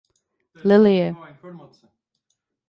Lilie. 0.67 1.09